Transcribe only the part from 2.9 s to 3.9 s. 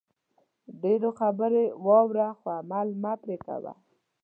مه پرې کوئ